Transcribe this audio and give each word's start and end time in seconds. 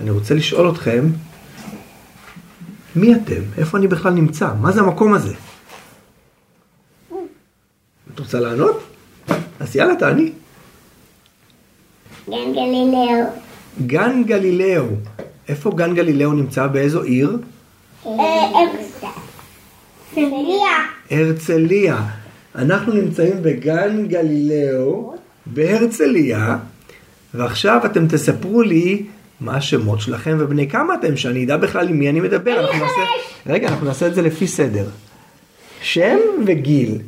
אני 0.00 0.10
רוצה 0.10 0.34
לשאול 0.34 0.70
אתכם, 0.70 1.04
מי 2.96 3.14
אתם? 3.14 3.42
איפה 3.58 3.78
אני 3.78 3.88
בכלל 3.88 4.12
נמצא? 4.12 4.48
מה 4.60 4.72
זה 4.72 4.80
המקום 4.80 5.14
הזה? 5.14 5.34
את 8.14 8.18
רוצה 8.18 8.40
לענות? 8.40 8.82
אז 9.60 9.76
יאללה, 9.76 9.96
תעני. 9.96 10.32
גן 12.28 12.52
גלילאו. 12.52 13.24
גן 13.86 14.22
גלילאו. 14.26 14.84
איפה 15.48 15.70
גן 15.70 15.94
גלילאו 15.94 16.32
נמצא? 16.32 16.66
באיזו 16.66 17.02
עיר? 17.02 17.38
הרצליה. 18.04 19.10
הרצליה. 21.10 21.96
אנחנו 22.54 22.92
נמצאים 22.92 23.42
בגן 23.42 24.06
גלילאו 24.06 25.14
בהרצליה, 25.46 26.56
ועכשיו 27.34 27.80
אתם 27.84 28.08
תספרו 28.08 28.62
לי 28.62 29.06
מה 29.40 29.56
השמות 29.56 30.00
שלכם 30.00 30.36
ובני 30.40 30.70
כמה 30.70 30.94
אתם, 30.94 31.16
שאני 31.16 31.44
אדע 31.44 31.56
בכלל 31.56 31.88
עם 31.88 31.98
מי 31.98 32.10
אני 32.10 32.20
מדבר. 32.20 32.60
אנחנו 32.60 32.78
נעשה... 32.78 33.00
רגע, 33.46 33.68
אנחנו 33.68 33.86
נעשה 33.86 34.06
את 34.06 34.14
זה 34.14 34.22
לפי 34.22 34.46
סדר. 34.46 34.88
שם 35.80 36.16
וגיל. 36.46 36.98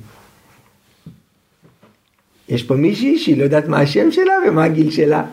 יש 2.49 2.63
פה 2.63 2.75
מישהי 2.75 3.19
שהיא 3.19 3.39
לא 3.39 3.45
יודעת 3.45 3.69
מה 3.69 3.81
השם 3.81 4.11
שלה 4.11 4.33
ומה 4.49 4.65
הגיל 4.65 4.91
שלה. 4.91 5.25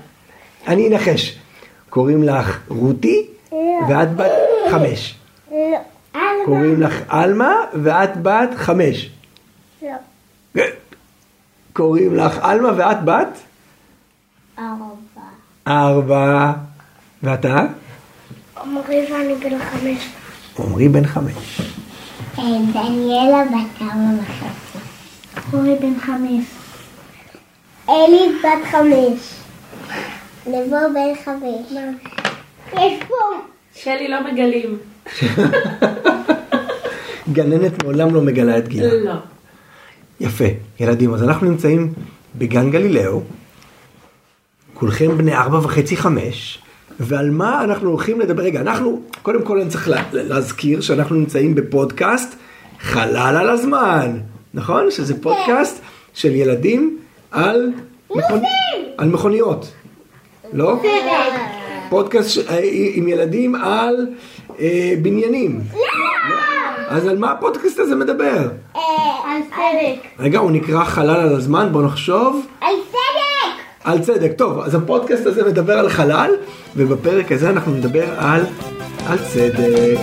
אני 0.68 0.88
אנחש. 0.88 1.40
קוראים 1.90 2.23
לך 2.23 2.59
רותי 2.68 3.27
ואת 3.90 4.16
בת 4.16 4.32
חמש. 4.71 5.16
לא. 5.52 5.77
קוראים 6.46 6.82
לך 6.82 7.02
עלמה 7.07 7.55
ואת 7.73 8.21
בת 8.21 8.49
חמש. 8.55 9.09
לא. 10.55 10.63
קוראים 11.73 12.16
לך 12.16 12.40
עלמה 12.41 12.70
ואת 12.77 13.04
בת 13.05 13.40
ארבע. 14.59 15.21
ארבע. 15.68 16.54
ואתה? 17.24 17.66
עמרי 18.62 19.08
ואני 19.12 19.36
בן 19.36 19.60
חמש. 19.60 20.10
עמרי 20.60 20.90
בן 20.90 21.05
חמש. 21.08 21.62
דניאלה 22.74 23.44
בת 23.44 23.82
ארבע 23.82 24.22
וחצי. 24.22 24.77
עמרי 25.54 25.76
בן 25.76 25.99
חמש. 25.99 26.46
אלי 27.90 28.32
בת 28.44 28.72
חמש. 28.72 29.34
נבו 30.48 30.77
בן 30.94 31.16
חמש. 31.26 31.82
יש 32.74 33.04
פה. 33.07 33.16
שלי 33.76 34.07
לא 34.07 34.18
מגלים. 34.32 34.77
גננת 37.34 37.84
מעולם 37.84 38.16
לא 38.16 38.22
מגלה 38.22 38.57
את 38.57 38.68
גילה. 38.68 38.94
לא. 38.94 39.13
יפה. 40.20 40.46
ילדים, 40.79 41.13
אז 41.13 41.24
אנחנו 41.24 41.50
נמצאים 41.50 41.94
בגן 42.35 42.72
גלילאו, 42.72 43.22
כולכם 44.74 45.18
בני 45.18 45.35
ארבע 45.35 45.57
וחצי 45.57 45.98
חמש, 45.98 46.60
ועל 46.99 47.29
מה 47.29 47.63
אנחנו 47.63 47.90
הולכים 47.90 48.20
לדבר? 48.20 48.43
רגע, 48.43 48.62
אנחנו, 48.62 49.01
קודם 49.21 49.41
כל 49.41 49.60
אני 49.62 49.70
צריך 49.70 49.90
לה, 49.90 50.04
להזכיר 50.13 50.82
שאנחנו 50.82 51.15
נמצאים 51.15 51.55
בפודקאסט 51.55 52.35
חלל 52.79 53.38
על 53.40 53.49
הזמן, 53.49 54.18
נכון? 54.54 54.91
שזה 54.91 55.21
פודקאסט 55.21 55.82
של 56.13 56.35
ילדים 56.35 56.98
על, 57.32 57.71
מכונ... 58.16 58.41
על 58.98 59.10
מכוניות, 59.10 59.71
לא? 60.54 60.82
פודקאסט 61.90 62.29
ש... 62.29 62.38
אה, 62.38 62.60
עם 62.93 63.07
ילדים 63.07 63.55
על 63.55 64.07
אה, 64.59 64.94
בניינים. 65.01 65.62
לא! 65.73 66.35
אז 66.88 67.07
על 67.07 67.18
מה 67.18 67.31
הפודקאסט 67.31 67.79
הזה 67.79 67.96
מדבר? 67.96 68.50
על 68.73 69.41
צדק. 69.50 70.07
רגע, 70.19 70.40
הוא 70.40 70.51
נקרא 70.51 70.84
חלל 70.84 71.09
על 71.09 71.35
הזמן, 71.35 71.69
בוא 71.72 71.84
נחשוב. 71.84 72.46
על 72.62 72.75
צדק! 72.91 73.15
על 73.86 74.02
צדק. 74.02 74.31
טוב, 74.38 74.59
אז 74.59 74.75
הפודקאסט 74.75 75.25
הזה 75.25 75.44
מדבר 75.44 75.74
על 75.74 75.90
חלל, 75.90 76.31
ובפרק 76.75 77.31
הזה 77.31 77.50
אנחנו 77.50 77.74
נדבר 77.74 78.19
על, 78.19 78.41
על 79.08 79.18
צדק. 79.18 79.97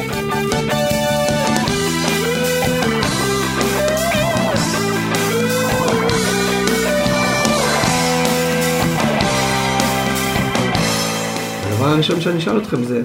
הדבר 11.66 11.86
הראשון 11.86 12.20
שאני 12.20 12.38
אשאל 12.38 12.58
אתכם 12.58 12.84
זה, 12.84 13.02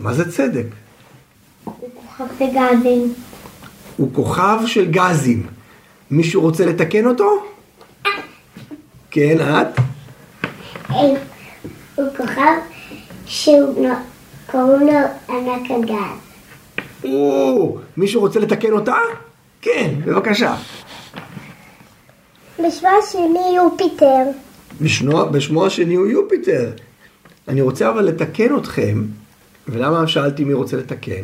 מה 0.00 0.14
זה 0.14 0.32
צדק? 0.32 0.66
כוכב 1.64 2.24
וגזים. 2.34 3.14
הוא 3.96 4.08
כוכב 4.12 4.58
של 4.66 4.90
גזים. 4.90 5.46
מישהו 6.10 6.42
רוצה 6.42 6.66
לתקן 6.66 7.06
אותו? 7.06 7.47
כן, 9.18 9.38
את? 9.40 9.80
הוא 10.88 12.06
כוכב 12.16 12.52
שהוא 13.26 13.86
נו- 13.88 13.94
קוראים 14.50 14.86
לו 14.86 14.92
ענק 15.28 15.70
הגז. 15.70 16.18
או, 17.04 17.78
מישהו 17.96 18.20
רוצה 18.20 18.40
לתקן 18.40 18.72
אותה? 18.72 18.94
כן, 19.62 19.94
בבקשה. 20.04 20.54
בשמה 22.66 22.88
השני 23.02 23.56
יופיטר. 23.56 24.22
בשמו, 24.80 25.26
בשמו 25.30 25.66
השני 25.66 25.94
הוא 25.94 26.06
יופיטר. 26.06 26.70
אני 27.48 27.60
רוצה 27.60 27.88
אבל 27.90 28.04
לתקן 28.04 28.56
אתכם, 28.56 29.04
ולמה 29.68 30.08
שאלתי 30.08 30.44
מי 30.44 30.52
רוצה 30.54 30.76
לתקן? 30.76 31.22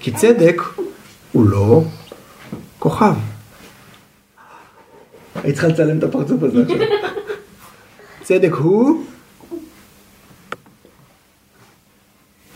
כי 0.00 0.12
צדק 0.12 0.62
הוא 1.32 1.48
לא 1.48 1.82
כוכב. 2.78 3.14
היית 5.42 5.54
צריכה 5.54 5.68
לצלם 5.68 5.98
את 5.98 6.02
הפרצוף 6.04 6.42
הזה 6.42 6.62
עכשיו. 6.62 6.76
צדק 8.28 8.52
הוא 8.52 9.04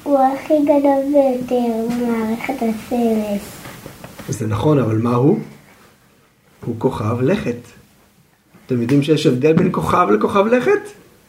הוא 0.03 0.19
הכי 0.19 0.55
גדול 0.63 1.03
ביותר 1.13 1.95
במערכת 1.97 2.55
הסרט. 2.55 3.41
זה 4.29 4.47
נכון, 4.47 4.79
אבל 4.79 4.99
מה 4.99 5.15
הוא? 5.15 5.39
הוא 6.65 6.75
כוכב 6.79 7.21
לכת. 7.21 7.57
אתם 8.67 8.83
יודעים 8.83 9.03
שיש 9.03 9.27
הבדל 9.27 9.53
בין 9.53 9.69
כוכב 9.73 10.07
לכוכב 10.11 10.47
לכת? 10.47 10.71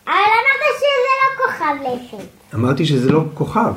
אבל 0.06 0.14
אמרת 0.14 0.64
שזה 0.78 1.14
לא 1.22 1.46
כוכב 1.46 1.76
לכת. 1.82 2.28
אמרתי 2.56 2.86
שזה 2.86 3.12
לא 3.12 3.24
כוכב, 3.34 3.74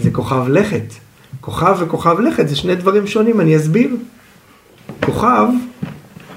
זה 0.00 0.10
כוכב 0.10 0.48
לכת. 0.48 0.92
כוכב 1.40 1.76
וכוכב 1.78 2.20
לכת 2.20 2.48
זה 2.48 2.56
שני 2.56 2.74
דברים 2.74 3.06
שונים, 3.06 3.40
אני 3.40 3.56
אסביר. 3.56 3.96
כוכב 5.04 5.46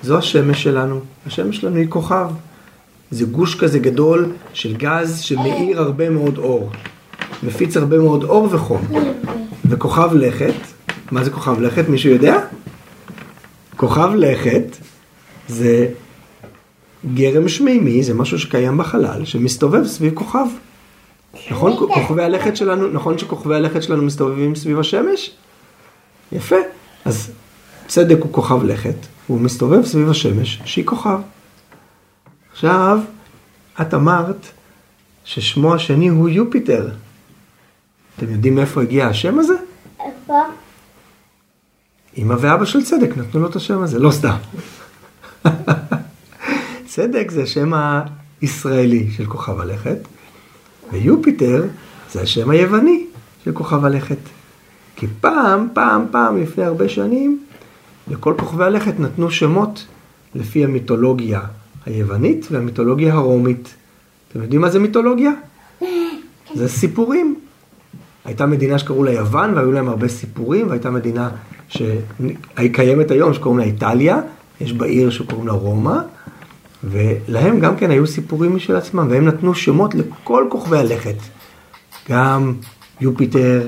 זו 0.03 0.18
השמש 0.18 0.64
שלנו, 0.64 1.00
השמש 1.25 1.58
שלנו 1.58 1.75
היא 1.75 1.90
כוכב. 1.90 2.28
זה 3.16 3.26
גוש 3.26 3.56
כזה 3.56 3.80
גדול 3.80 4.31
של 4.53 4.76
גז 4.76 5.20
שמאיר 5.20 5.81
הרבה 5.81 6.09
מאוד 6.09 6.38
אור. 6.38 6.70
מפיץ 7.44 7.78
הרבה 7.78 7.98
מאוד 7.98 8.24
אור 8.24 8.48
וחום. 8.52 8.88
וכוכב 9.66 10.14
לכת, 10.14 10.53
מה 11.12 11.24
זה 11.24 11.31
כוכב 11.31 11.59
לכת? 11.59 11.90
מישהו 11.90 12.09
יודע? 12.09 12.40
כוכב 13.76 14.09
לכת 14.16 14.78
זה 15.48 15.88
גרם 17.14 17.48
שמימי, 17.48 18.03
זה 18.03 18.14
משהו 18.14 18.40
שקיים 18.40 18.78
בחלל, 18.78 19.26
שמסתובב 19.26 19.86
סביב 19.86 20.14
כוכב. 20.14 20.47
נכון? 21.52 21.78
כוכבי 21.78 22.24
הלכת 22.24 22.56
שלנו, 22.56 22.88
נכון 22.88 23.18
שכוכבי 23.18 23.56
הלכת 23.56 23.84
שלנו 23.84 24.03
מסתובבים 24.03 24.56
סביב 24.56 24.80
השמש? 24.80 25.32
יפה. 26.32 26.56
אז 27.06 27.32
צדק 27.88 28.18
הוא 28.20 28.34
כוכב 28.34 28.64
לכת, 28.64 28.96
והוא 29.30 29.42
מסתובב 29.42 29.86
סביב 29.86 30.09
השמש, 30.09 30.62
שהיא 30.66 30.86
כוכב. 30.86 31.18
עכשיו, 32.55 32.99
את 33.81 33.93
אמרת 33.93 34.45
ששמו 35.25 35.75
השני 35.75 36.07
הוא 36.07 36.29
יופיטר. 36.29 36.89
אתם 38.17 38.31
יודעים 38.31 38.55
מאיפה 38.55 38.81
הגיע 38.81 39.07
השם 39.07 39.39
הזה? 39.39 39.53
איפה? 40.05 40.43
אמא 42.17 42.35
ואבא 42.39 42.66
של 42.66 42.83
צדק 42.83 43.17
נתנו 43.17 43.41
לו 43.41 43.49
את 43.49 43.55
השם 43.55 43.81
הזה, 43.81 43.99
לא 43.99 44.11
סתם. 44.11 44.35
צדק 46.85 47.31
זה 47.31 47.43
השם 47.43 47.71
הישראלי 48.41 49.11
של 49.11 49.25
כוכב 49.25 49.59
הלכת, 49.59 49.97
ויופיטר 50.91 51.63
זה 52.11 52.22
השם 52.22 52.49
היווני 52.49 53.05
של 53.43 53.51
כוכב 53.51 53.85
הלכת. 53.85 54.19
כי 54.96 55.08
פעם, 55.22 55.67
פעם, 55.73 56.05
פעם, 56.11 56.41
לפני 56.41 56.63
הרבה 56.63 56.90
שנים, 56.90 57.43
לכל 58.08 58.34
כוכבי 58.40 58.63
הלכת 58.63 58.99
נתנו 58.99 59.31
שמות 59.31 59.85
לפי 60.35 60.63
המיתולוגיה 60.63 61.41
היוונית 61.85 62.47
והמיתולוגיה 62.52 63.14
הרומית. 63.14 63.73
אתם 64.29 64.41
יודעים 64.41 64.61
מה 64.61 64.70
זה 64.70 64.79
מיתולוגיה? 64.79 65.32
זה 66.55 66.67
סיפורים. 66.67 67.35
הייתה 68.26 68.46
מדינה 68.46 68.79
שקראו 68.79 69.03
לה 69.03 69.11
יוון 69.11 69.53
והיו 69.53 69.72
להם 69.72 69.90
הרבה 69.90 70.08
סיפורים, 70.08 70.70
והייתה 70.70 70.91
מדינה 70.91 71.29
שהיא 71.70 72.73
קיימת 72.73 73.11
היום 73.11 73.34
שקוראים 73.34 73.59
לה 73.59 73.66
איטליה, 73.66 74.20
יש 74.61 74.73
בעיר 74.73 75.09
שקוראים 75.09 75.47
לה 75.47 75.53
רומא, 75.53 75.97
ולהם 76.84 77.59
גם 77.59 77.76
כן 77.76 77.91
היו 77.91 78.08
סיפורים 78.08 78.55
משל 78.55 78.76
עצמם, 78.76 79.08
והם 79.09 79.26
נתנו 79.26 79.55
שמות 79.55 79.96
לכל 79.96 80.46
כוכבי 80.49 80.78
הלכת. 80.78 81.16
גם 82.09 82.53
יופיטר, 83.02 83.67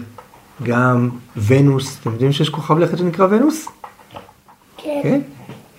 גם 0.64 1.10
ונוס, 1.48 1.98
אתם 2.02 2.12
יודעים 2.12 2.32
שיש 2.32 2.50
כוכב 2.50 2.78
לכת 2.80 2.98
שנקרא 2.98 3.28
ונוס? 3.30 3.68
כן. 4.78 5.00
כן? 5.04 5.22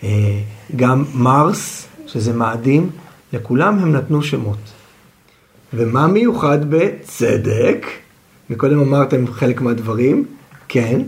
אה, 0.02 0.40
גם 0.76 1.04
מרס, 1.14 1.87
שזה 2.08 2.32
מאדים, 2.32 2.90
לכולם 3.32 3.78
הם 3.78 3.92
נתנו 3.92 4.22
שמות. 4.22 4.58
ומה 5.72 6.06
מיוחד 6.06 6.58
בצדק? 6.70 7.86
מקודם 8.50 8.80
אמרתם 8.80 9.26
חלק 9.26 9.60
מהדברים, 9.60 10.24
כן. 10.68 11.00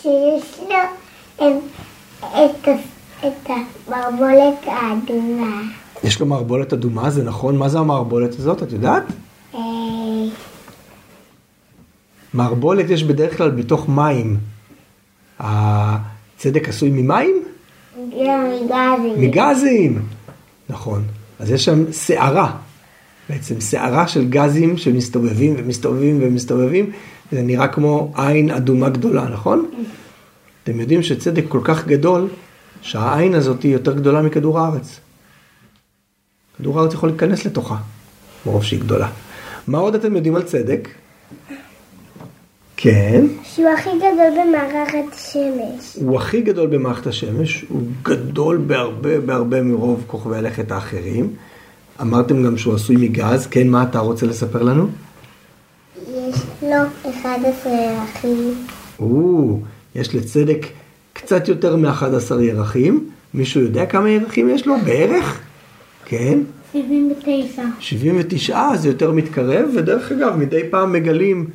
שיש 0.00 0.60
לו 0.68 0.76
em, 1.38 1.44
את, 2.20 2.68
את 3.18 3.50
המערבולת 3.50 4.66
האדומה. 4.66 5.62
יש 6.04 6.20
לו 6.20 6.26
מערבולת 6.26 6.72
אדומה, 6.72 7.10
זה 7.10 7.24
נכון? 7.24 7.56
מה 7.56 7.68
זה 7.68 7.78
המערבולת 7.78 8.34
הזאת, 8.34 8.62
את 8.62 8.72
יודעת? 8.72 9.02
אה, 9.54 9.60
מערבולת 12.34 12.90
יש 12.90 13.04
בדרך 13.04 13.36
כלל 13.36 13.50
בתוך 13.50 13.88
מים. 13.88 14.36
הצדק 15.38 16.68
עשוי 16.68 16.90
ממים? 16.90 17.42
מגזים. 18.08 19.20
מגזים. 19.20 20.02
נכון. 20.68 21.04
אז 21.38 21.50
יש 21.50 21.64
שם 21.64 21.92
סערה. 21.92 22.56
בעצם 23.28 23.60
סערה 23.60 24.08
של 24.08 24.28
גזים 24.28 24.76
שמסתובבים 24.76 25.54
ומסתובבים 25.58 26.18
ומסתובבים. 26.22 26.90
זה 27.32 27.42
נראה 27.42 27.68
כמו 27.68 28.12
עין 28.16 28.50
אדומה 28.50 28.88
גדולה, 28.88 29.28
נכון? 29.28 29.70
אתם 30.64 30.80
יודעים 30.80 31.02
שצדק 31.02 31.44
כל 31.48 31.60
כך 31.64 31.86
גדול, 31.86 32.28
שהעין 32.82 33.34
הזאת 33.34 33.62
היא 33.62 33.72
יותר 33.72 33.94
גדולה 33.94 34.22
מכדור 34.22 34.60
הארץ. 34.60 35.00
כדור 36.58 36.80
הארץ 36.80 36.94
יכול 36.94 37.08
להיכנס 37.08 37.44
לתוכה, 37.44 37.76
מרוב 38.46 38.64
שהיא 38.64 38.80
גדולה. 38.80 39.08
מה 39.66 39.78
עוד 39.78 39.94
אתם 39.94 40.16
יודעים 40.16 40.36
על 40.36 40.42
צדק? 40.42 40.88
כן. 42.82 43.26
שהוא 43.44 43.68
הכי 43.68 43.90
גדול 43.96 44.30
במערכת 44.42 45.12
השמש. 45.12 45.96
הוא 45.96 46.16
הכי 46.16 46.40
גדול 46.40 46.66
במערכת 46.66 47.06
השמש, 47.06 47.64
הוא 47.68 47.82
גדול 48.02 48.56
בהרבה 48.56 49.20
בהרבה 49.20 49.62
מרוב 49.62 50.04
כוכבי 50.06 50.36
הלכת 50.36 50.70
האחרים. 50.70 51.28
אמרתם 52.00 52.42
גם 52.44 52.56
שהוא 52.56 52.74
עשוי 52.74 52.96
מגז, 52.96 53.46
כן, 53.46 53.68
מה 53.68 53.82
אתה 53.82 53.98
רוצה 53.98 54.26
לספר 54.26 54.62
לנו? 54.62 54.88
יש 55.96 56.36
לו 56.62 57.10
11 57.10 57.72
ירחים. 57.72 58.54
או, 58.98 59.58
יש 59.94 60.14
לצדק 60.14 60.66
קצת 61.12 61.48
יותר 61.48 61.76
מ-11 61.76 62.40
ירחים. 62.40 63.10
מישהו 63.34 63.60
יודע 63.60 63.86
כמה 63.86 64.10
ירחים 64.10 64.48
יש 64.48 64.66
לו? 64.66 64.74
בערך? 64.84 65.40
כן. 66.04 66.38
79. 66.72 67.62
79 67.80 68.76
זה 68.76 68.88
יותר 68.88 69.12
מתקרב, 69.12 69.68
ודרך 69.76 70.12
אגב, 70.12 70.36
מדי 70.36 70.60
פעם 70.70 70.92
מגלים, 70.92 71.46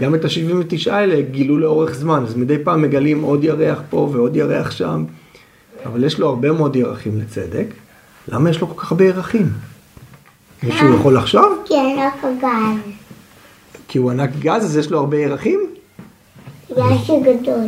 גם 0.00 0.14
את 0.14 0.24
ה-79 0.24 0.92
האלה 0.92 1.20
גילו 1.20 1.58
לאורך 1.58 1.94
זמן, 1.94 2.22
אז 2.26 2.36
מדי 2.36 2.58
פעם 2.64 2.82
מגלים 2.82 3.22
עוד 3.22 3.44
ירח 3.44 3.82
פה 3.90 4.08
ועוד 4.12 4.36
ירח 4.36 4.70
שם, 4.70 5.04
אבל 5.86 6.04
יש 6.04 6.18
לו 6.18 6.28
הרבה 6.28 6.52
מאוד 6.52 6.76
ירחים 6.76 7.20
לצדק. 7.20 7.66
למה 8.28 8.50
יש 8.50 8.60
לו 8.60 8.68
כל 8.68 8.80
כך 8.80 8.92
הרבה 8.92 9.04
ירחים? 9.04 9.48
מישהו 10.62 10.94
יכול 10.94 11.16
לחשוב? 11.16 11.62
כי 11.64 11.74
לא 11.74 12.20
קוגן. 12.20 12.76
כי 13.88 13.98
הוא 13.98 14.10
ענק 14.10 14.30
גז, 14.38 14.64
אז 14.64 14.76
יש 14.76 14.90
לו 14.90 14.98
הרבה 14.98 15.16
ירחים? 15.16 15.60
בגלל 16.70 16.98
שהוא 17.04 17.22
גדול. 17.22 17.66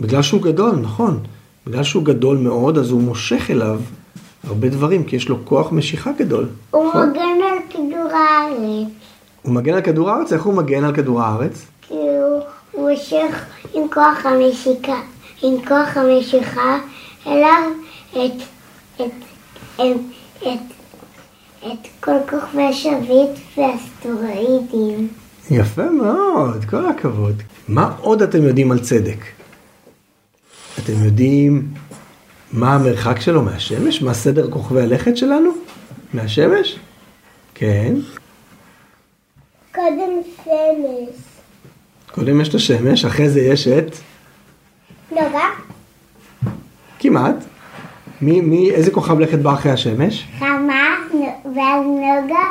בגלל 0.00 0.22
שהוא 0.22 0.42
גדול, 0.42 0.76
נכון. 0.82 1.20
בגלל 1.66 1.82
שהוא 1.82 2.04
גדול 2.04 2.36
מאוד, 2.38 2.78
אז 2.78 2.90
הוא 2.90 3.02
מושך 3.02 3.50
אליו 3.50 3.80
הרבה 4.48 4.68
דברים, 4.68 5.04
כי 5.04 5.16
יש 5.16 5.28
לו 5.28 5.44
כוח 5.44 5.72
משיכה 5.72 6.12
גדול. 6.18 6.46
הוא 6.70 6.88
נכון? 6.88 7.10
מגן 7.10 7.20
על 7.20 7.58
כדור 7.70 8.12
הארץ. 8.12 8.88
הוא 9.42 9.54
מגן 9.54 9.74
על 9.74 9.82
כדור 9.82 10.10
הארץ? 10.10 10.32
איך 10.32 10.42
הוא 10.42 10.54
מגן 10.54 10.84
על 10.84 10.94
כדור 10.94 11.22
הארץ? 11.22 11.66
כי 11.80 11.94
הוא 11.94 12.40
הוא 12.72 12.90
מושך 12.90 13.44
עם 13.74 13.82
כוח 13.92 14.26
המשיקה, 14.26 15.00
עם 15.42 15.54
כוח 15.68 15.96
המשיכה 15.96 16.78
אליו 17.26 17.62
את, 18.10 18.42
את, 18.96 19.02
את, 19.76 19.82
את, 20.42 20.46
את 21.66 21.86
כל 22.00 22.16
כוכבי 22.30 22.62
השביט 22.62 23.30
והאסטרואידים. 23.56 25.08
יפה 25.50 25.90
מאוד, 25.90 26.64
כל 26.64 26.86
הכבוד. 26.86 27.42
מה 27.68 27.94
עוד 28.00 28.22
אתם 28.22 28.42
יודעים 28.42 28.72
על 28.72 28.78
צדק? 28.78 29.24
אתם 30.78 31.04
יודעים 31.04 31.68
מה 32.52 32.74
המרחק 32.74 33.20
שלו 33.20 33.42
מהשמש? 33.42 34.02
מה 34.02 34.14
סדר 34.14 34.50
כוכבי 34.50 34.82
הלכת 34.82 35.16
שלנו? 35.16 35.50
מהשמש? 36.14 36.78
כן. 37.54 37.94
קודם 39.78 40.22
שמש. 40.44 41.16
קודם 42.10 42.40
יש 42.40 42.48
את 42.48 42.54
השמש, 42.54 43.04
אחרי 43.04 43.28
זה 43.28 43.40
יש 43.40 43.68
את... 43.68 43.96
נורא? 45.10 45.44
כמעט. 46.98 47.34
מי, 48.20 48.40
מי, 48.40 48.70
איזה 48.70 48.90
כוכב 48.90 49.18
לכת 49.18 49.38
בא 49.38 49.52
אחרי 49.52 49.72
השמש? 49.72 50.28
חמה, 50.38 50.96
ואז 51.54 51.82
נוגה, 51.86 52.44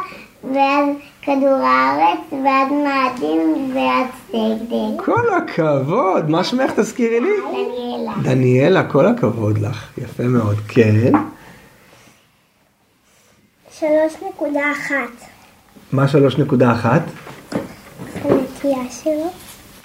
ואז 0.43 0.89
כדור 1.21 1.59
הארץ, 1.63 2.19
ואז 2.31 2.71
מאדים, 2.71 3.75
ואז 3.75 4.07
צדק. 4.27 5.05
כל 5.05 5.33
הכבוד, 5.37 6.29
מה 6.29 6.43
שמך 6.43 6.71
תזכירי 6.71 7.19
לי? 7.19 7.29
דניאלה. 7.51 8.13
דניאלה, 8.23 8.83
כל 8.83 9.05
הכבוד 9.05 9.57
לך. 9.57 9.89
יפה 9.97 10.23
מאוד. 10.23 10.57
כן. 10.67 11.11
שלוש 13.71 14.13
נקודה 14.29 14.71
אחת. 14.71 15.36
מה 15.91 16.05
3.1? 16.05 16.85
הנטייה 18.23 18.91
שלו. 18.91 19.31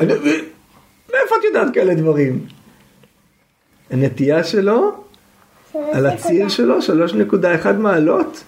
מאיפה 0.00 1.34
את 1.40 1.44
יודעת 1.44 1.74
כאלה 1.74 1.94
דברים? 1.94 2.46
הנטייה 3.90 4.44
שלו, 4.44 5.04
על 5.92 6.06
הציר 6.06 6.48
שלו, 6.48 6.78
3.1 6.78 7.72
מעלות. 7.72 8.44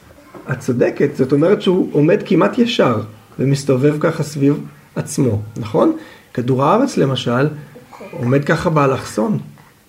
את 0.52 0.58
צודקת, 0.58 1.16
זאת 1.16 1.32
אומרת 1.32 1.62
שהוא 1.62 1.88
עומד 1.92 2.18
כמעט 2.26 2.58
ישר 2.58 3.00
ומסתובב 3.38 3.96
ככה 4.00 4.22
סביב 4.22 4.66
עצמו, 4.96 5.42
נכון? 5.56 5.96
כדור 6.34 6.64
הארץ 6.64 6.96
למשל 6.96 7.48
עומד 8.12 8.44
ככה 8.44 8.70
באלכסון 8.70 9.38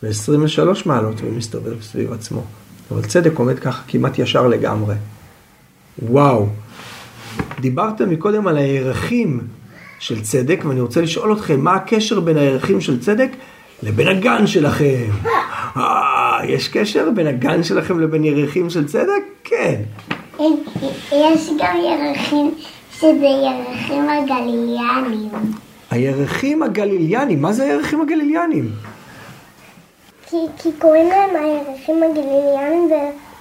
ב-23 0.03 0.67
מעלות 0.85 1.15
ומסתובב 1.21 1.81
סביב 1.81 2.13
עצמו. 2.13 2.44
אבל 2.91 3.06
צדק 3.06 3.38
עומד 3.38 3.59
ככה 3.59 3.83
כמעט 3.88 4.19
ישר 4.19 4.47
לגמרי. 4.47 4.95
וואו. 6.03 6.47
דיברתם 7.60 8.10
מקודם 8.10 8.48
על 8.48 8.57
הירחים 8.57 9.40
של 10.00 10.22
צדק, 10.22 10.60
ואני 10.66 10.81
רוצה 10.81 11.02
לשאול 11.02 11.34
אתכם, 11.34 11.60
מה 11.60 11.74
הקשר 11.74 12.19
בין 12.19 12.38
הירחים 12.38 12.81
של 12.81 13.00
צדק 13.00 13.30
לבין 13.84 14.07
הגן 14.07 14.48
שלכם? 14.48 15.06
אה, 15.78 16.40
יש 16.48 16.68
קשר 16.68 17.10
בין 17.16 17.28
הגן 17.28 17.63
שלכם 17.63 18.00
לבין 18.00 18.24
ירחים 18.24 18.69
של 18.69 18.88
צדק? 18.88 19.24
כן. 19.44 19.81
יש 21.12 21.50
גם 21.60 21.78
ירחים 21.78 22.52
שזה 23.00 23.25
ירחים 23.25 24.10
הגליליאנים. 24.10 25.30
הירחים 25.92 26.63
הגליליאנים, 26.63 27.41
מה 27.41 27.53
זה 27.53 27.63
הירחים 27.63 28.01
הגליליאנים? 28.01 28.70
כי, 30.29 30.38
כי 30.58 30.70
קוראים 30.79 31.08
להם 31.08 31.29
הירחים 31.36 32.03
הגליליאנים 32.03 32.89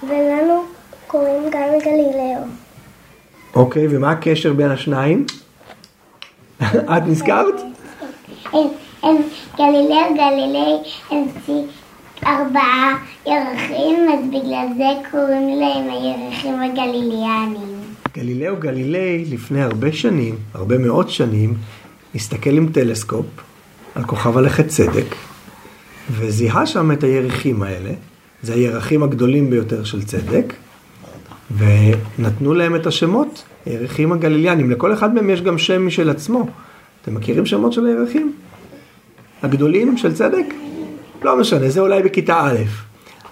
ולנו 0.03 0.63
קוראים 1.07 1.43
גם 1.51 1.79
גלילאו. 1.83 2.64
אוקיי, 3.55 3.87
ומה 3.89 4.11
הקשר 4.11 4.53
בין 4.53 4.71
השניים? 4.71 5.25
את 6.61 7.03
נזכרת? 7.07 7.61
הם 9.03 9.15
גלילאו 9.57 10.15
גלילי 10.15 10.77
הם 11.11 11.25
צי 11.45 11.61
ארבעה 12.25 12.97
ירחים, 13.25 14.09
אז 14.13 14.25
בגלל 14.29 14.67
זה 14.77 15.09
קוראים 15.11 15.59
להם 15.59 15.89
הירחים 15.89 16.59
הגליליאנים. 16.61 17.79
גלילאו 18.13 18.55
גלילי 18.59 19.25
לפני 19.29 19.61
הרבה 19.61 19.91
שנים, 19.91 20.35
הרבה 20.53 20.77
מאוד 20.77 21.09
שנים, 21.09 21.53
הסתכל 22.15 22.49
עם 22.49 22.69
טלסקופ 22.71 23.25
על 23.95 24.03
כוכב 24.03 24.37
הלכת 24.37 24.67
צדק, 24.67 25.15
וזיהה 26.11 26.65
שם 26.65 26.91
את 26.91 27.03
הירחים 27.03 27.63
האלה, 27.63 27.91
זה 28.43 28.53
הירחים 28.53 29.03
הגדולים 29.03 29.49
ביותר 29.49 29.83
של 29.83 30.03
צדק, 30.03 30.53
ונתנו 31.51 32.53
להם 32.53 32.75
את 32.75 32.87
השמות, 32.87 33.43
הירחים 33.65 34.11
הגליליאנים. 34.11 34.71
לכל 34.71 34.93
אחד 34.93 35.13
מהם 35.13 35.29
יש 35.29 35.41
גם 35.41 35.57
שם 35.57 35.87
משל 35.87 36.09
עצמו. 36.09 36.47
אתם 37.01 37.15
מכירים 37.15 37.45
שמות 37.45 37.73
של 37.73 37.85
הירחים? 37.85 38.33
הגדולים 39.43 39.97
של 39.97 40.13
צדק? 40.13 40.45
לא 41.23 41.39
משנה, 41.39 41.69
זה 41.69 41.79
אולי 41.79 42.03
בכיתה 42.03 42.39
א', 42.41 42.55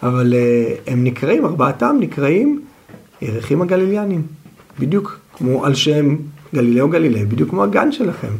אבל 0.04 0.34
uh, 0.34 0.92
הם 0.92 1.04
נקראים, 1.04 1.46
ארבעתם 1.46 1.98
נקראים 2.00 2.62
ירחים 3.22 3.62
הגליליאנים. 3.62 4.22
בדיוק 4.80 5.20
כמו 5.34 5.66
על 5.66 5.76
שם 5.76 6.16
גלילאו 6.56 6.90
גלילי, 6.90 7.26
בדיוק 7.26 7.50
כמו 7.50 7.64
הגן 7.64 7.92
שלכם. 7.92 8.32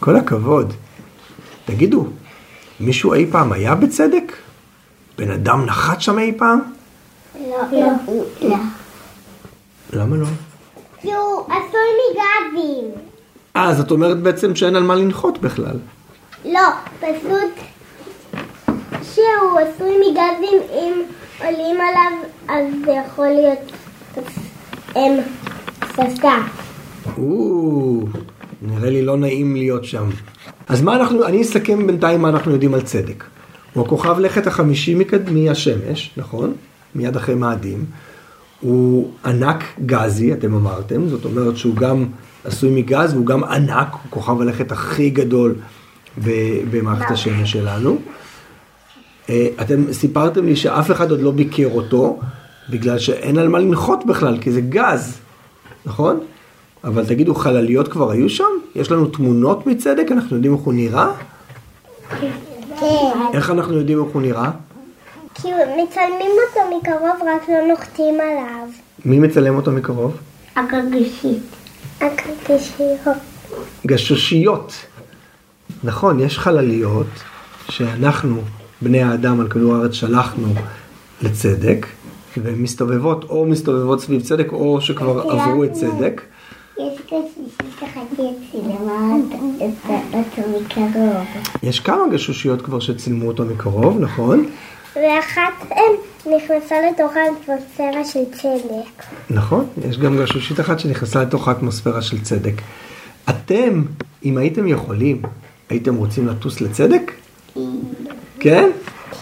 כל 0.00 0.16
הכבוד. 0.16 0.72
תגידו, 1.64 2.06
מישהו 2.80 3.14
אי 3.14 3.26
פעם 3.30 3.52
היה 3.52 3.74
בצדק? 3.74 4.32
בן 5.18 5.30
אדם 5.30 5.64
נחת 5.64 6.00
שם 6.00 6.18
אי 6.18 6.32
פעם? 6.36 6.60
לא. 7.50 8.56
למה 9.92 10.16
לא? 10.16 10.26
כי 11.00 11.14
הוא 11.14 11.44
עשוי 11.46 11.88
מגזים. 12.10 12.84
אה, 13.56 13.74
זאת 13.74 13.90
אומרת 13.90 14.18
בעצם 14.22 14.56
שאין 14.56 14.76
על 14.76 14.82
מה 14.82 14.94
לנחות 14.94 15.38
בכלל. 15.38 15.76
לא, 16.44 16.60
פשוט 17.00 17.52
שהוא 19.02 19.58
עשוי 19.58 19.96
מגזים, 19.98 20.60
אם 20.72 20.92
עולים 21.44 21.76
עליו, 21.80 22.12
אז 22.48 22.64
זה 22.86 22.92
יכול 23.06 23.26
להיות 23.28 23.58
פסקה. 25.96 26.38
או, 27.18 28.00
נראה 28.62 28.90
לי 28.90 29.02
לא 29.02 29.16
נעים 29.16 29.56
להיות 29.56 29.84
שם. 29.84 30.08
אז 30.68 30.82
מה 30.82 30.96
אנחנו, 30.96 31.26
אני 31.26 31.42
אסכם 31.42 31.86
בינתיים 31.86 32.22
מה 32.22 32.28
אנחנו 32.28 32.52
יודעים 32.52 32.74
על 32.74 32.80
צדק. 32.82 33.24
הוא 33.74 33.84
הכוכב 33.86 34.18
לכת 34.18 34.46
החמישי 34.46 34.94
מקד- 34.94 35.30
מהשמש, 35.30 36.10
נכון? 36.16 36.54
מיד 36.94 37.16
אחרי 37.16 37.34
מאדים. 37.34 37.84
הוא 38.60 39.10
ענק 39.24 39.64
גזי, 39.86 40.32
אתם 40.32 40.54
אמרתם, 40.54 41.08
זאת 41.08 41.24
אומרת 41.24 41.56
שהוא 41.56 41.74
גם 41.74 42.06
עשוי 42.44 42.70
מגז 42.70 43.14
והוא 43.14 43.26
גם 43.26 43.44
ענק, 43.44 43.92
הוא 43.92 44.10
כוכב 44.10 44.40
הלכת 44.40 44.72
הכי 44.72 45.10
גדול 45.10 45.54
במערכת 46.70 47.10
השמש 47.10 47.52
שלנו. 47.52 47.98
אה, 49.30 49.48
אתם 49.60 49.92
סיפרתם 49.92 50.46
לי 50.46 50.56
שאף 50.56 50.90
אחד 50.90 51.10
עוד 51.10 51.20
לא 51.20 51.30
ביקר 51.30 51.68
אותו, 51.74 52.20
בגלל 52.70 52.98
שאין 52.98 53.38
על 53.38 53.48
מה 53.48 53.58
לנחות 53.58 54.06
בכלל, 54.06 54.38
כי 54.40 54.52
זה 54.52 54.60
גז, 54.60 55.18
נכון? 55.86 56.20
אבל 56.84 57.06
תגידו, 57.06 57.34
חלליות 57.34 57.88
כבר 57.88 58.10
היו 58.10 58.28
שם? 58.28 58.44
יש 58.74 58.90
לנו 58.90 59.06
תמונות 59.06 59.66
מצדק? 59.66 60.12
אנחנו 60.12 60.36
יודעים 60.36 60.54
איך 60.54 60.62
הוא 60.62 60.74
נראה? 60.74 61.12
כן. 62.20 62.30
איך 63.34 63.50
אנחנו 63.50 63.74
יודעים 63.74 64.04
איך 64.04 64.14
הוא 64.14 64.22
נראה? 64.22 64.50
כי 65.42 65.48
מצלמים 65.82 66.30
אותו 66.48 66.78
מקרוב, 66.78 67.28
רק 67.34 67.48
לא 67.48 67.68
נוחתים 67.68 68.14
עליו. 68.14 68.68
מי 69.04 69.18
מצלם 69.18 69.56
אותו 69.56 69.70
מקרוב? 69.70 70.16
הגגשית. 70.56 71.42
הגגשיות. 72.00 73.16
גשושיות. 73.86 74.72
נכון, 75.84 76.20
יש 76.20 76.38
חלליות 76.38 77.06
שאנחנו, 77.70 78.40
בני 78.82 79.02
האדם 79.02 79.40
על 79.40 79.48
כדור 79.48 79.74
הארץ, 79.74 79.92
שלחנו 79.92 80.46
לצדק, 81.22 81.86
והן 82.36 82.54
מסתובבות, 82.54 83.24
או 83.24 83.46
מסתובבות 83.46 84.00
סביב 84.00 84.22
צדק, 84.22 84.52
או 84.52 84.80
שכבר 84.80 85.30
עברו 85.30 85.64
את 85.64 85.72
צדק. 85.72 86.22
יש. 86.78 87.00
יש 91.62 91.80
כמה 91.80 92.02
גשושיות 92.12 92.62
כבר 92.62 92.80
שצילמו 92.80 93.28
אותו 93.28 93.44
מקרוב, 93.44 94.00
נכון? 94.00 94.48
ואחת 95.02 95.68
מהן 95.68 96.36
נכנסה 96.36 96.76
לתוך 96.90 97.12
האטמוספירה 97.16 98.04
של 98.04 98.24
צדק. 98.32 99.04
נכון, 99.30 99.66
יש 99.88 99.98
גם 99.98 100.18
גשושית 100.18 100.60
אחת 100.60 100.78
שנכנסה 100.78 101.22
לתוך 101.22 101.48
האטמוספירה 101.48 102.02
של 102.02 102.22
צדק. 102.22 102.54
אתם, 103.30 103.82
אם 104.24 104.38
הייתם 104.38 104.66
יכולים, 104.68 105.22
הייתם 105.70 105.94
רוצים 105.94 106.26
לטוס 106.26 106.60
לצדק? 106.60 107.12
כן? 108.40 108.70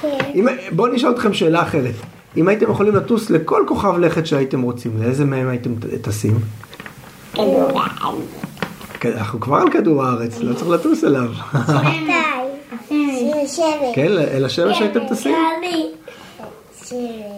כן. 0.00 0.18
אם, 0.34 0.46
בואו 0.72 0.92
נשאל 0.92 1.10
אתכם 1.10 1.34
שאלה 1.34 1.62
אחרת. 1.62 1.94
אם 2.36 2.48
הייתם 2.48 2.70
יכולים 2.70 2.96
לטוס 2.96 3.30
לכל 3.30 3.64
כוכב 3.68 3.98
לכת 3.98 4.26
שהייתם 4.26 4.62
רוצים, 4.62 5.02
לאיזה 5.02 5.24
מהם 5.24 5.48
הייתם 5.48 5.70
טסים? 6.02 6.38
כן, 9.00 9.12
אנחנו 9.12 9.40
כבר 9.40 9.56
על 9.56 9.70
כדור 9.70 10.04
הארץ, 10.04 10.38
לא 10.40 10.54
צריך 10.54 10.68
לטוס 10.68 11.04
אליו. 11.04 11.28
שבט. 13.48 13.94
כן, 13.94 14.12
אל 14.12 14.44
השמש 14.44 14.80
הייתם 14.80 15.00
טסים? 15.08 15.34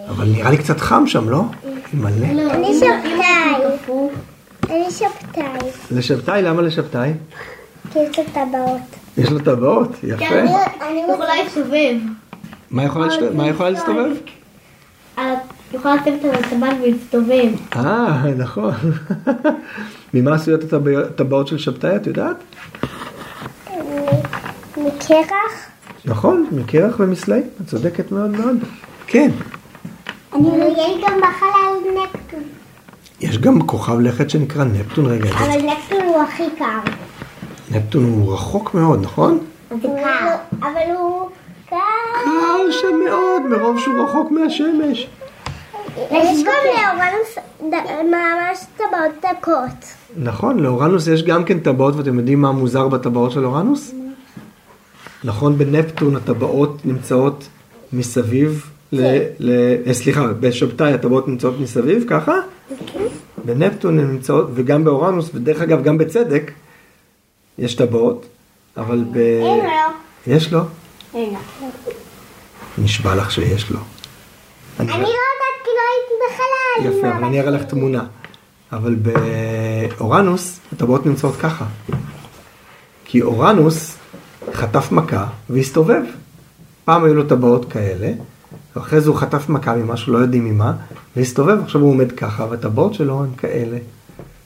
אבל 0.09 0.25
נראה 0.27 0.49
לי 0.49 0.57
קצת 0.57 0.79
חם 0.79 1.07
שם, 1.07 1.29
לא? 1.29 1.41
מלא. 1.93 2.25
אני 2.51 2.73
שבתאי. 2.73 3.65
אני 4.69 4.91
שבתאי. 4.91 5.69
לשבתאי, 5.91 6.41
למה 6.41 6.61
לשבתאי? 6.61 7.11
כי 7.93 7.99
יש 7.99 8.17
לו 8.19 8.23
טבעות. 8.33 8.81
יש 9.17 9.29
לו 9.29 9.39
טבעות, 9.39 9.91
יפה. 10.03 10.25
אני 10.81 11.03
יכולה 11.13 11.35
להסתובב. 11.43 11.95
מה 12.71 12.83
יכולה 12.83 13.07
יכולה 13.47 13.69
להסתובב? 13.69 14.11
יכולה 15.73 15.95
לשבת 15.95 16.23
על 16.25 16.31
הטבעת 16.43 16.75
ולהסתובב. 16.83 17.49
אה, 17.75 18.21
נכון. 18.37 18.73
ממה 20.13 20.35
עשויות 20.35 20.61
הטבע- 20.63 21.05
הטבעות 21.09 21.47
של 21.47 21.57
שבתאי, 21.57 21.95
את 21.95 22.07
יודעת? 22.07 22.35
מקרח? 24.77 25.68
נכון, 26.09 26.45
מקרח 26.51 26.95
ומסלעים, 26.99 27.43
את 27.61 27.67
צודקת 27.67 28.11
מאוד 28.11 28.29
מאוד. 28.29 28.57
כן. 29.07 29.31
אני 30.33 30.47
יש 30.77 31.03
גם 31.03 31.17
בחלל 31.17 31.91
נפטון. 32.03 32.43
יש 33.21 33.37
גם 33.37 33.61
כוכב 33.61 33.99
לכת 33.99 34.29
שנקרא 34.29 34.63
נפטון, 34.63 35.05
רגע, 35.05 35.29
אבל 35.29 35.61
נפטון 35.61 36.01
הוא 36.05 36.21
הכי 36.21 36.43
קר. 36.57 36.91
נפטון 37.71 38.03
הוא 38.03 38.33
רחוק 38.33 38.73
מאוד, 38.73 39.01
נכון? 39.01 39.39
זה 39.69 39.87
קר. 40.03 40.35
אבל 40.61 40.95
הוא 40.97 41.29
קר. 41.69 41.75
קר 42.23 42.71
שם 42.71 42.99
מאוד, 43.05 43.41
מרוב 43.49 43.79
שהוא 43.79 44.03
רחוק 44.03 44.31
מהשמש. 44.31 45.07
יש 46.11 46.43
גם 46.43 46.53
לאורנוס 46.65 47.37
ממש 48.11 48.65
טבעות 48.77 49.25
דקות. 49.31 49.85
נכון, 50.17 50.59
לאורנוס 50.59 51.07
יש 51.07 51.23
גם 51.23 51.43
כן 51.43 51.59
טבעות, 51.59 51.95
ואתם 51.95 52.19
יודעים 52.19 52.41
מה 52.41 52.51
מוזר 52.51 52.87
בטבעות 52.87 53.31
של 53.31 53.45
אורנוס? 53.45 53.93
נכון, 55.23 55.57
בנפטון 55.57 56.15
הטבעות 56.15 56.85
נמצאות 56.85 57.47
מסביב, 57.93 58.65
ל, 58.91 59.01
ל, 59.39 59.51
אה, 59.87 59.93
סליחה, 59.93 60.27
בשבתאי 60.27 60.93
הטבעות 60.93 61.27
נמצאות 61.27 61.59
מסביב, 61.59 62.03
ככה? 62.09 62.33
בנפטון 63.45 63.99
הן 63.99 64.07
נמצאות, 64.11 64.49
וגם 64.53 64.83
באורנוס, 64.83 65.29
ודרך 65.33 65.61
אגב 65.61 65.83
גם 65.83 65.97
בצדק, 65.97 66.51
יש 67.57 67.75
טבעות, 67.75 68.25
אבל 68.77 69.03
ב... 69.11 69.17
אין 69.17 69.57
לו. 69.59 69.71
יש 70.35 70.53
לו? 70.53 70.59
אין 71.13 71.29
לו. 71.33 71.39
נשבע 72.77 73.15
לך 73.15 73.31
שיש 73.31 73.71
לו. 73.71 73.79
אני- 74.79 74.91
אני 74.93 75.01
לא 75.01 75.07
יודעת 75.07 75.15
כי 75.63 75.69
לא 75.75 75.81
הייתי 75.91 76.13
בחלל. 76.33 76.97
יפה, 76.99 77.17
אבל 77.17 77.23
אני 77.25 77.39
אראה 77.41 77.51
לך 77.51 77.63
תמונה. 77.63 78.03
אבל 78.71 78.95
באורנוס 79.97 80.59
הטבעות 80.73 81.05
נמצאות 81.05 81.35
ככה. 81.35 81.65
כי 83.05 83.21
אורנוס 83.21 83.95
חטף 84.53 84.91
מכה 84.91 85.27
והסתובב. 85.49 86.01
פעם 86.85 87.03
היו 87.03 87.13
לו 87.13 87.23
טבעות 87.23 87.71
כאלה, 87.71 88.11
ואחרי 88.75 89.01
זה 89.01 89.09
הוא 89.09 89.17
חטף 89.17 89.49
מכה 89.49 89.75
ממשהו, 89.75 90.13
לא 90.13 90.17
יודעים 90.17 90.45
ממה, 90.45 90.73
והסתובב, 91.15 91.57
עכשיו 91.63 91.81
הוא 91.81 91.89
עומד 91.89 92.11
ככה, 92.11 92.45
והטבעות 92.49 92.93
שלו 92.93 93.23
הן 93.23 93.29
כאלה. 93.37 93.77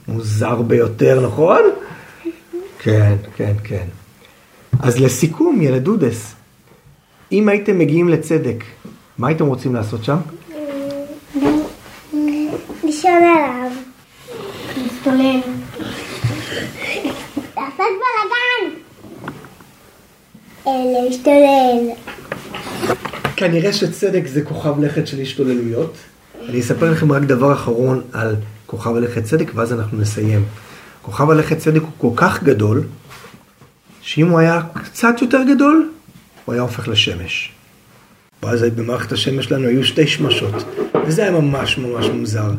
מוזר 0.07 0.61
ביותר, 0.61 1.25
נכון? 1.25 1.61
כן, 2.79 3.15
כן, 3.35 3.53
כן. 3.63 3.85
אז 4.79 4.99
לסיכום, 4.99 5.61
ילד 5.61 5.83
דודס, 5.83 6.35
אם 7.31 7.49
הייתם 7.49 7.79
מגיעים 7.79 8.09
לצדק, 8.09 8.63
מה 9.17 9.27
הייתם 9.27 9.45
רוצים 9.45 9.75
לעשות 9.75 10.03
שם? 10.03 10.17
לישון 12.83 13.11
עליו. 13.11 13.71
להסתולל. 14.77 15.39
לעשות 17.57 17.77
בלאגן. 17.77 18.65
אה, 18.65 18.81
להשתולל. 20.65 21.89
כנראה 23.35 23.73
שצדק 23.73 24.27
זה 24.27 24.41
כוכב 24.41 24.79
לכת 24.79 25.07
של 25.07 25.21
השתוללויות. 25.21 25.93
אני 26.49 26.59
אספר 26.59 26.91
לכם 26.91 27.11
רק 27.11 27.21
דבר 27.21 27.53
אחרון 27.53 28.01
על 28.13 28.35
כוכב 28.65 28.95
הלכת 28.95 29.23
צדק, 29.23 29.51
ואז 29.55 29.73
אנחנו 29.73 29.97
נסיים. 29.97 30.45
כוכב 31.01 31.29
הלכת 31.29 31.57
צדק 31.57 31.81
הוא 31.81 31.91
כל 31.97 32.09
כך 32.15 32.43
גדול, 32.43 32.83
שאם 34.01 34.29
הוא 34.29 34.39
היה 34.39 34.61
קצת 34.73 35.15
יותר 35.21 35.39
גדול, 35.55 35.89
הוא 36.45 36.53
היה 36.53 36.61
הופך 36.61 36.87
לשמש. 36.87 37.51
ואז 38.43 38.63
במערכת 38.63 39.11
השמש 39.11 39.45
שלנו 39.45 39.67
היו 39.67 39.83
שתי 39.83 40.07
שמשות, 40.07 40.53
וזה 41.05 41.21
היה 41.21 41.31
ממש 41.31 41.77
ממש 41.77 42.05
מוזר. 42.05 42.51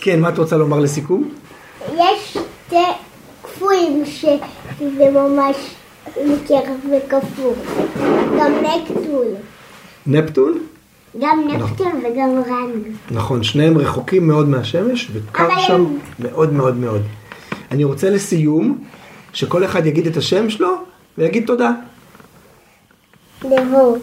כן, 0.00 0.20
מה 0.20 0.28
את 0.28 0.38
רוצה 0.38 0.56
לומר 0.56 0.78
לסיכום? 0.80 1.30
יש 1.94 2.30
שתי 2.30 2.76
קפואים 3.42 4.04
שזה 4.06 5.10
ממש 5.10 5.56
מקרח 6.26 6.68
וכפור. 6.90 7.54
גם 8.38 8.52
נפטון. 8.62 9.24
נפטון? 10.06 10.58
גם 11.20 11.40
נפטון 11.48 11.92
וגם 12.04 12.28
אורנוס. 12.28 12.86
נכון, 13.10 13.42
שניהם 13.42 13.78
רחוקים 13.78 14.28
מאוד 14.28 14.48
מהשמש, 14.48 15.08
וקר 15.12 15.46
אבל 15.46 15.60
שם 15.66 15.74
הם- 15.74 15.98
מאוד 16.18 16.52
מאוד 16.52 16.76
מאוד. 16.76 17.02
אני 17.70 17.84
רוצה 17.84 18.10
לסיום, 18.10 18.78
שכל 19.32 19.64
אחד 19.64 19.86
יגיד 19.86 20.06
את 20.06 20.16
השם 20.16 20.50
שלו, 20.50 20.70
ויגיד 21.18 21.46
תודה. 21.46 21.70
דבו. 23.40 23.96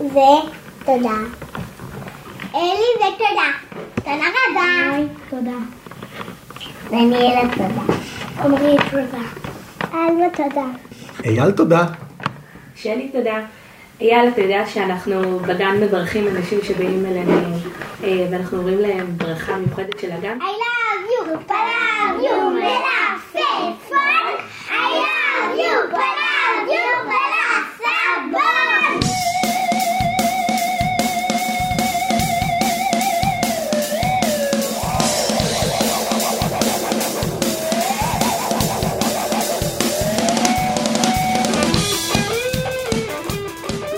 ותודה. 0.00 1.16
אלי 2.54 2.88
ותודה. 2.96 3.50
תודה 3.94 4.10
רבה. 4.50 4.96
תודה. 5.30 5.56
דניאלה 6.90 7.40
תודה. 7.54 7.94
עמרי 8.44 8.76
תודה. 8.90 9.47
אלמה 9.94 10.30
תודה. 10.36 10.66
אייל 11.24 11.50
תודה. 11.50 11.86
שלי, 12.76 13.08
תודה. 13.12 13.40
אייל, 14.00 14.28
אתה 14.28 14.40
יודע 14.40 14.66
שאנחנו 14.66 15.38
בגן 15.38 15.76
מברכים 15.82 16.28
אנשים 16.28 16.58
שבאים 16.62 17.06
אלינו 17.06 17.32
אה, 18.04 18.26
ואנחנו 18.30 18.58
אומרים 18.58 18.78
להם 18.78 19.06
ברכה 19.16 19.56
מיוחדת 19.56 19.98
של 19.98 20.10
הגן? 20.12 20.38
I 20.40 20.44
love 20.44 21.10
you, 21.10 21.36
but 21.48 21.50
I 21.50 22.12
love 22.12 22.22
you, 22.22 22.97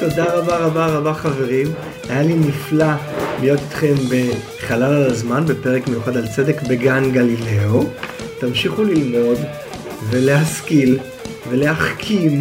תודה 0.00 0.25
רבה 0.25 0.57
רבה 0.57 0.87
רבה 0.87 1.14
חברים. 1.14 1.66
היה 2.09 2.23
לי 2.23 2.35
נפלא 2.35 2.92
להיות 3.40 3.61
איתכם 3.61 3.95
בחלל 3.95 4.83
על 4.83 5.07
הזמן, 5.11 5.47
בפרק 5.47 5.88
מיוחד 5.88 6.16
על 6.16 6.26
צדק 6.26 6.62
בגן 6.62 7.12
גלילאו. 7.12 7.87
תמשיכו 8.38 8.85
ללמוד 8.85 9.38
ולהשכיל 10.11 10.99
ולהחכים, 11.50 12.40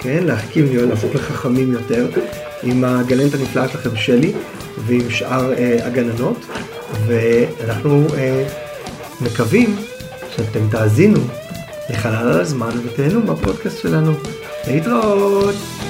כן, 0.00 0.24
להחכים, 0.24 0.88
להפוך 0.88 1.14
לחכמים 1.14 1.72
יותר, 1.72 2.08
עם 2.62 2.84
הגננת 2.84 3.34
הנפלאה 3.34 3.68
שלכם 3.68 3.96
שלי 3.96 4.32
ועם 4.86 5.10
שאר 5.10 5.52
אה, 5.52 5.86
הגננות, 5.86 6.46
ואנחנו 7.06 8.06
אה, 8.16 8.44
מקווים 9.20 9.76
שאתם 10.36 10.68
תאזינו 10.70 11.20
לחלל 11.90 12.28
על 12.28 12.40
הזמן 12.40 12.70
ותהנו 12.84 13.22
בפודקאסט 13.22 13.82
שלנו. 13.82 14.12
להתראות! 14.66 15.81